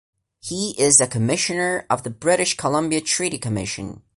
[0.39, 4.01] He is a Commissioner of the British Columbia Treaty Commission.